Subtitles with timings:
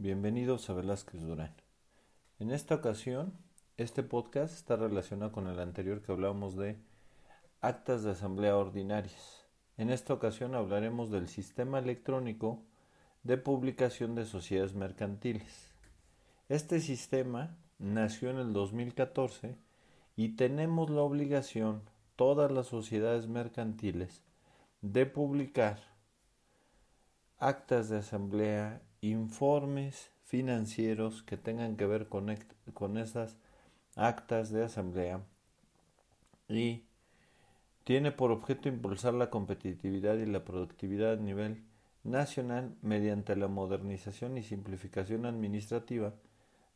[0.00, 1.56] bienvenidos a Velázquez Durán.
[2.38, 3.32] En esta ocasión,
[3.76, 6.78] este podcast está relacionado con el anterior que hablábamos de
[7.60, 9.44] actas de asamblea ordinarias.
[9.76, 12.62] En esta ocasión hablaremos del sistema electrónico
[13.24, 15.72] de publicación de sociedades mercantiles.
[16.48, 19.58] Este sistema nació en el 2014
[20.14, 21.82] y tenemos la obligación,
[22.14, 24.22] todas las sociedades mercantiles,
[24.80, 25.80] de publicar
[27.40, 32.34] actas de asamblea informes financieros que tengan que ver con,
[32.74, 33.36] con esas
[33.96, 35.22] actas de asamblea
[36.48, 36.84] y
[37.84, 41.64] tiene por objeto impulsar la competitividad y la productividad a nivel
[42.04, 46.14] nacional mediante la modernización y simplificación administrativa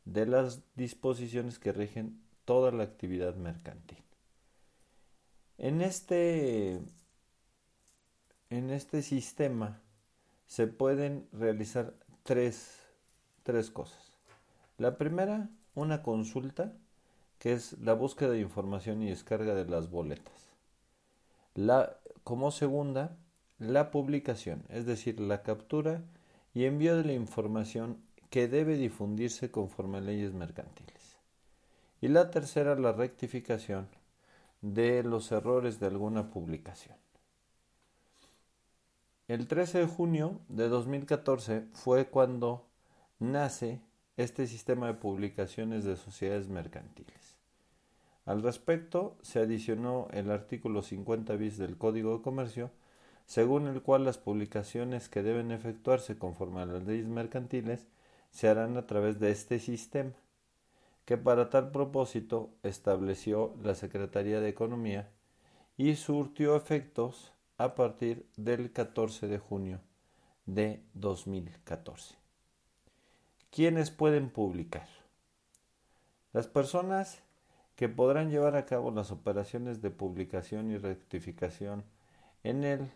[0.05, 4.03] de las disposiciones que rigen toda la actividad mercantil.
[5.57, 6.81] En este,
[8.49, 9.81] en este sistema
[10.45, 11.93] se pueden realizar
[12.23, 12.79] tres,
[13.43, 14.13] tres cosas.
[14.77, 16.73] La primera, una consulta,
[17.37, 20.53] que es la búsqueda de información y descarga de las boletas.
[21.55, 23.17] La, como segunda,
[23.59, 26.01] la publicación, es decir, la captura
[26.53, 31.17] y envío de la información que debe difundirse conforme a leyes mercantiles.
[32.01, 33.87] Y la tercera, la rectificación
[34.61, 36.95] de los errores de alguna publicación.
[39.33, 42.67] El 13 de junio de 2014 fue cuando
[43.17, 43.81] nace
[44.15, 47.35] este sistema de publicaciones de sociedades mercantiles.
[48.25, 52.69] Al respecto, se adicionó el artículo 50 bis del Código de Comercio,
[53.25, 57.87] según el cual las publicaciones que deben efectuarse conforme a las leyes mercantiles
[58.29, 60.13] se harán a través de este sistema,
[61.05, 65.09] que para tal propósito estableció la Secretaría de Economía
[65.75, 69.81] y surtió efectos a partir del 14 de junio
[70.45, 72.15] de 2014.
[73.51, 74.87] ¿Quiénes pueden publicar?
[76.31, 77.21] Las personas
[77.75, 81.83] que podrán llevar a cabo las operaciones de publicación y rectificación
[82.43, 82.91] en el,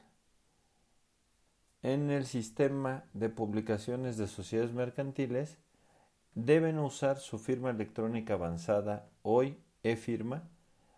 [1.84, 5.58] en el sistema de publicaciones de sociedades mercantiles
[6.34, 10.48] deben usar su firma electrónica avanzada, hoy e-firma,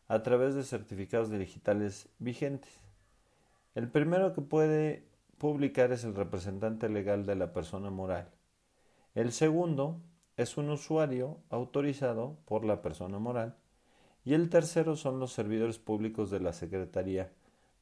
[0.08, 2.89] a través de certificados digitales vigentes.
[3.80, 5.06] El primero que puede
[5.38, 8.30] publicar es el representante legal de la persona moral.
[9.16, 10.02] El segundo
[10.36, 13.56] es un usuario autorizado por la persona moral.
[14.26, 17.32] Y el tercero son los servidores públicos de la Secretaría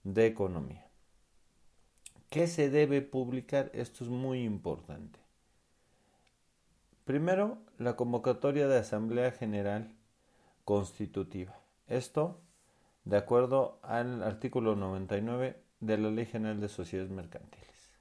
[0.04, 0.88] de Economía.
[2.30, 3.72] ¿Qué se debe publicar?
[3.74, 5.18] Esto es muy importante.
[7.06, 9.92] Primero, la convocatoria de Asamblea General
[10.64, 11.60] Constitutiva.
[11.88, 12.40] Esto,
[13.04, 17.92] de acuerdo al artículo 99 de la Ley General de Sociedades Mercantiles.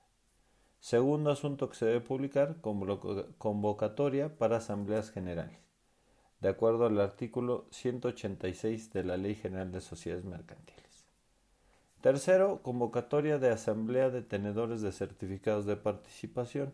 [0.81, 5.59] Segundo asunto que se debe publicar, convocatoria para asambleas generales,
[6.41, 11.06] de acuerdo al artículo 186 de la Ley General de Sociedades Mercantiles.
[12.00, 16.72] Tercero, convocatoria de asamblea de tenedores de certificados de participación,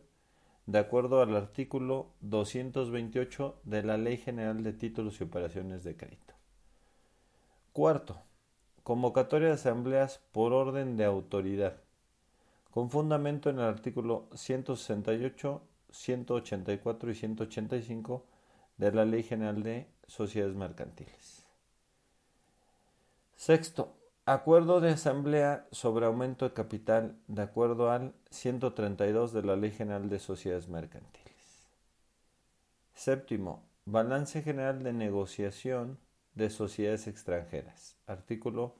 [0.66, 6.34] de acuerdo al artículo 228 de la Ley General de Títulos y Operaciones de Crédito.
[7.72, 8.22] Cuarto,
[8.82, 11.76] Convocatoria de asambleas por orden de autoridad,
[12.70, 18.26] con fundamento en el artículo 168, 184 y 185
[18.78, 21.46] de la Ley General de Sociedades Mercantiles.
[23.36, 23.94] Sexto,
[24.24, 30.08] acuerdo de asamblea sobre aumento de capital de acuerdo al 132 de la Ley General
[30.08, 31.68] de Sociedades Mercantiles.
[32.94, 35.98] Séptimo, balance general de negociación
[36.34, 37.96] de sociedades extranjeras.
[38.06, 38.74] Artículo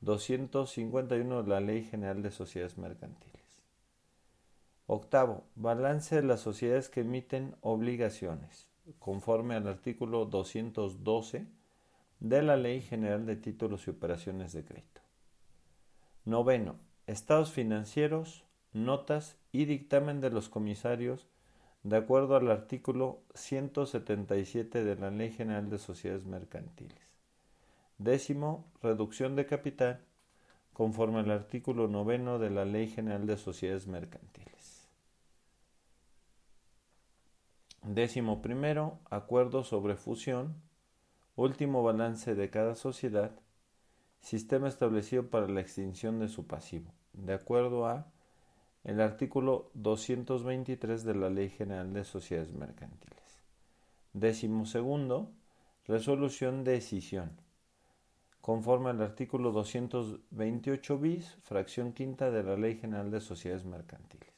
[0.00, 3.40] 251 de la Ley General de Sociedades Mercantiles.
[4.86, 8.66] Octavo, balance de las sociedades que emiten obligaciones,
[8.98, 11.46] conforme al artículo 212
[12.18, 15.00] de la Ley General de Títulos y Operaciones de Crédito.
[16.24, 21.28] Noveno, estados financieros, notas y dictamen de los comisarios
[21.82, 26.98] de acuerdo al artículo 177 de la Ley General de Sociedades Mercantiles.
[27.98, 30.00] Décimo, reducción de capital
[30.72, 34.88] conforme al artículo noveno de la Ley General de Sociedades Mercantiles.
[37.82, 40.54] Décimo primero, acuerdo sobre fusión,
[41.34, 43.32] último balance de cada sociedad,
[44.20, 48.06] sistema establecido para la extinción de su pasivo, de acuerdo a
[48.84, 53.42] el artículo 223 de la Ley General de Sociedades Mercantiles.
[54.12, 55.30] Décimo segundo,
[55.86, 57.30] resolución de decisión,
[58.40, 64.30] conforme al artículo 228 bis, fracción quinta de la Ley General de Sociedades Mercantiles.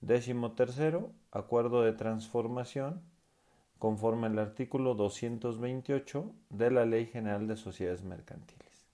[0.00, 3.02] Décimo tercero, acuerdo de transformación
[3.78, 8.86] conforme al artículo 228 de la Ley General de Sociedades Mercantiles.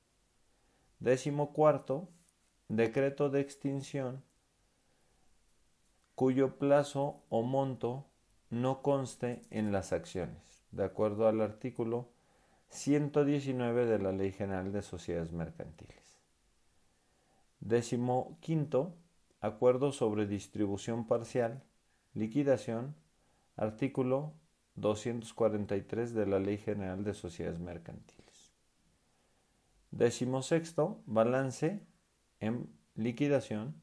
[1.00, 2.08] Décimo cuarto,
[2.70, 4.22] decreto de extinción
[6.14, 8.06] cuyo plazo o monto
[8.48, 12.08] no conste en las acciones, de acuerdo al artículo
[12.68, 16.20] 119 de la Ley General de Sociedades Mercantiles.
[17.58, 18.94] Décimo quinto,
[19.40, 21.64] acuerdo sobre distribución parcial,
[22.14, 22.94] liquidación,
[23.56, 24.32] artículo
[24.76, 28.52] 243 de la Ley General de Sociedades Mercantiles.
[29.90, 31.89] Décimo sexto, balance
[32.40, 33.74] en liquidación,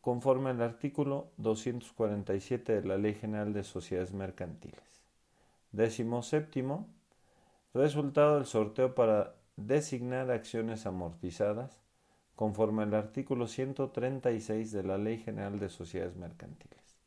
[0.00, 5.02] conforme al artículo 247 de la Ley General de Sociedades Mercantiles.
[5.72, 6.88] Décimo séptimo,
[7.72, 11.80] resultado del sorteo para designar acciones amortizadas,
[12.36, 16.98] conforme al artículo 136 de la Ley General de Sociedades Mercantiles.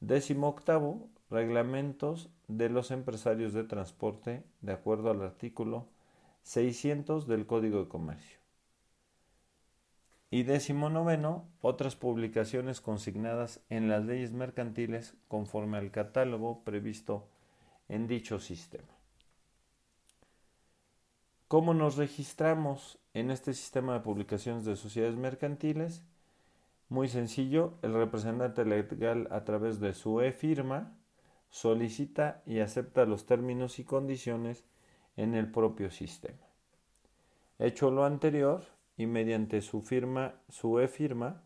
[0.00, 5.86] Décimo octavo, reglamentos de los empresarios de transporte de acuerdo al artículo
[6.42, 8.43] 600 del Código de Comercio.
[10.34, 17.28] Y décimo noveno, otras publicaciones consignadas en las leyes mercantiles conforme al catálogo previsto
[17.88, 18.88] en dicho sistema.
[21.46, 26.02] ¿Cómo nos registramos en este sistema de publicaciones de sociedades mercantiles?
[26.88, 30.96] Muy sencillo, el representante legal a través de su e-firma
[31.48, 34.64] solicita y acepta los términos y condiciones
[35.16, 36.44] en el propio sistema.
[37.60, 41.42] Hecho lo anterior, y mediante su firma, su e-firma,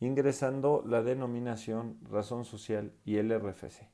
[0.00, 3.88] ingresando la denominación razón social y el RFC.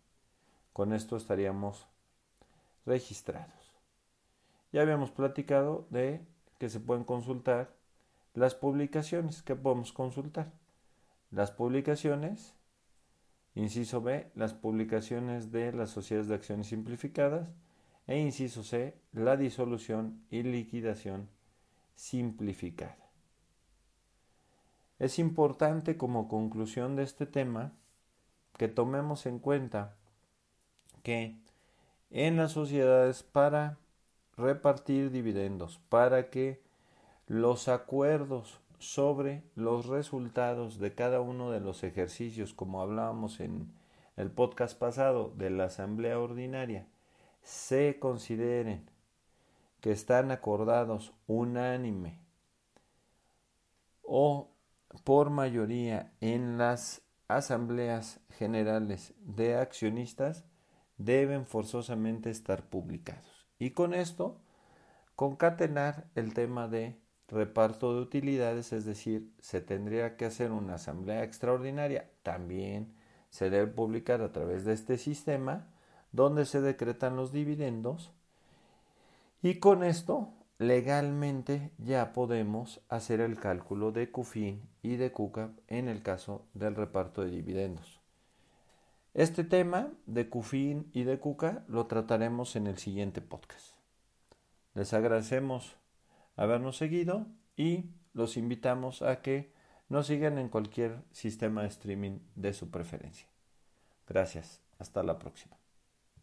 [0.73, 1.87] Con esto estaríamos
[2.87, 3.79] registrados.
[4.73, 6.27] Ya habíamos platicado de
[6.59, 7.75] que se pueden consultar
[8.35, 10.53] las publicaciones que podemos consultar.
[11.31, 12.55] Las publicaciones,
[13.55, 17.49] inciso B, las publicaciones de las sociedades de acciones simplificadas
[18.07, 21.29] e inciso C, la disolución y liquidación
[21.95, 22.99] simplificada.
[24.99, 27.73] Es importante como conclusión de este tema
[28.57, 29.97] que tomemos en cuenta
[31.03, 31.37] que
[32.11, 33.79] en las sociedades para
[34.37, 36.63] repartir dividendos, para que
[37.27, 43.73] los acuerdos sobre los resultados de cada uno de los ejercicios, como hablábamos en
[44.17, 46.87] el podcast pasado de la Asamblea Ordinaria,
[47.43, 48.85] se consideren
[49.83, 52.23] que están acordados unánime
[54.01, 54.55] o
[55.03, 60.45] por mayoría en las asambleas generales de accionistas
[60.99, 63.49] deben forzosamente estar publicados.
[63.59, 64.41] Y con esto
[65.17, 71.25] concatenar el tema de reparto de utilidades, es decir, se tendría que hacer una asamblea
[71.25, 72.95] extraordinaria, también
[73.31, 75.75] se debe publicar a través de este sistema
[76.13, 78.13] donde se decretan los dividendos
[79.43, 85.89] y con esto, legalmente ya podemos hacer el cálculo de CUFIN y de CUCAP en
[85.89, 88.01] el caso del reparto de dividendos.
[89.15, 93.75] Este tema de CUFIN y de CUCA lo trataremos en el siguiente podcast.
[94.75, 95.77] Les agradecemos
[96.37, 99.53] habernos seguido y los invitamos a que
[99.89, 103.29] nos sigan en cualquier sistema de streaming de su preferencia.
[104.07, 104.63] Gracias.
[104.79, 105.62] Hasta la próxima.